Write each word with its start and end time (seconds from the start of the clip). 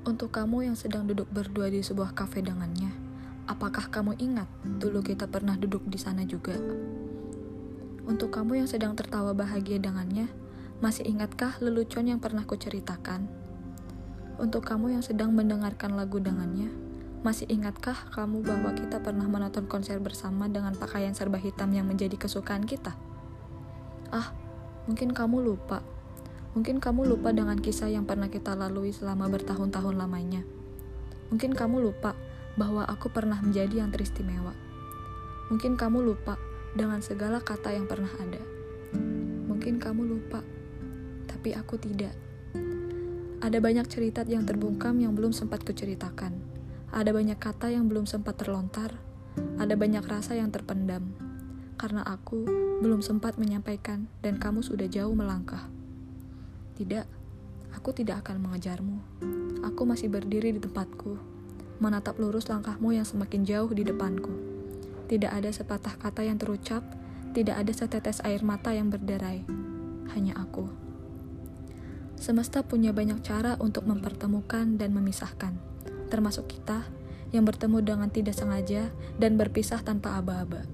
Untuk 0.00 0.32
kamu 0.32 0.72
yang 0.72 0.76
sedang 0.80 1.04
duduk 1.04 1.28
berdua 1.28 1.68
di 1.68 1.84
sebuah 1.84 2.16
kafe 2.16 2.40
dengannya, 2.40 2.88
apakah 3.44 3.92
kamu 3.92 4.16
ingat 4.16 4.48
dulu 4.80 5.04
kita 5.04 5.28
pernah 5.28 5.60
duduk 5.60 5.84
di 5.84 6.00
sana 6.00 6.24
juga? 6.24 6.56
Untuk 8.08 8.32
kamu 8.32 8.64
yang 8.64 8.68
sedang 8.70 8.96
tertawa 8.96 9.36
bahagia 9.36 9.76
dengannya, 9.76 10.32
masih 10.80 11.04
ingatkah 11.04 11.60
lelucon 11.60 12.08
yang 12.08 12.16
pernah 12.16 12.48
kuceritakan? 12.48 13.28
Untuk 14.40 14.64
kamu 14.64 14.96
yang 14.96 15.04
sedang 15.04 15.36
mendengarkan 15.36 15.92
lagu 15.92 16.16
dengannya, 16.16 16.72
masih 17.20 17.44
ingatkah 17.52 18.08
kamu 18.08 18.40
bahwa 18.40 18.72
kita 18.72 19.04
pernah 19.04 19.28
menonton 19.28 19.68
konser 19.68 20.00
bersama 20.00 20.48
dengan 20.48 20.72
pakaian 20.80 21.12
serba 21.12 21.36
hitam 21.36 21.76
yang 21.76 21.84
menjadi 21.84 22.16
kesukaan 22.16 22.64
kita? 22.64 22.96
Ah, 24.08 24.32
mungkin 24.88 25.12
kamu 25.12 25.44
lupa 25.44 25.84
Mungkin 26.50 26.82
kamu 26.82 27.06
lupa 27.06 27.30
dengan 27.30 27.54
kisah 27.62 27.86
yang 27.86 28.02
pernah 28.10 28.26
kita 28.26 28.58
lalui 28.58 28.90
selama 28.90 29.30
bertahun-tahun 29.30 29.94
lamanya. 29.94 30.42
Mungkin 31.30 31.54
kamu 31.54 31.78
lupa 31.78 32.18
bahwa 32.58 32.82
aku 32.90 33.06
pernah 33.06 33.38
menjadi 33.38 33.86
yang 33.86 33.94
teristimewa. 33.94 34.50
Mungkin 35.46 35.78
kamu 35.78 36.02
lupa 36.02 36.34
dengan 36.74 36.98
segala 37.06 37.38
kata 37.38 37.70
yang 37.70 37.86
pernah 37.86 38.10
ada. 38.18 38.42
Mungkin 39.46 39.78
kamu 39.78 40.02
lupa, 40.10 40.42
tapi 41.30 41.54
aku 41.54 41.78
tidak. 41.78 42.14
Ada 43.40 43.62
banyak 43.62 43.86
cerita 43.86 44.26
yang 44.26 44.42
terbungkam 44.42 44.98
yang 44.98 45.14
belum 45.14 45.30
sempat 45.30 45.62
kuceritakan. 45.62 46.34
Ada 46.90 47.14
banyak 47.14 47.38
kata 47.38 47.70
yang 47.70 47.86
belum 47.86 48.10
sempat 48.10 48.42
terlontar. 48.42 48.98
Ada 49.56 49.78
banyak 49.78 50.02
rasa 50.02 50.34
yang 50.34 50.50
terpendam. 50.50 51.14
Karena 51.78 52.02
aku 52.04 52.44
belum 52.82 53.00
sempat 53.00 53.38
menyampaikan 53.38 54.10
dan 54.20 54.36
kamu 54.36 54.60
sudah 54.60 54.90
jauh 54.90 55.14
melangkah. 55.14 55.79
Tidak, 56.80 57.04
aku 57.76 57.92
tidak 57.92 58.24
akan 58.24 58.40
mengejarmu. 58.40 59.20
Aku 59.68 59.84
masih 59.84 60.08
berdiri 60.08 60.56
di 60.56 60.64
tempatku, 60.64 61.12
menatap 61.76 62.16
lurus 62.16 62.48
langkahmu 62.48 62.96
yang 62.96 63.04
semakin 63.04 63.44
jauh 63.44 63.68
di 63.68 63.84
depanku. 63.84 64.32
Tidak 65.04 65.28
ada 65.28 65.52
sepatah 65.52 66.00
kata 66.00 66.24
yang 66.24 66.40
terucap, 66.40 66.80
tidak 67.36 67.60
ada 67.60 67.68
setetes 67.76 68.24
air 68.24 68.40
mata 68.40 68.72
yang 68.72 68.88
berderai. 68.88 69.44
Hanya 70.16 70.40
aku. 70.40 70.72
Semesta 72.16 72.64
punya 72.64 72.96
banyak 72.96 73.20
cara 73.20 73.60
untuk 73.60 73.84
mempertemukan 73.84 74.80
dan 74.80 74.96
memisahkan, 74.96 75.52
termasuk 76.08 76.48
kita 76.48 76.88
yang 77.28 77.44
bertemu 77.44 77.84
dengan 77.84 78.08
tidak 78.08 78.40
sengaja 78.40 78.88
dan 79.20 79.36
berpisah 79.36 79.84
tanpa 79.84 80.16
aba-aba. 80.16 80.64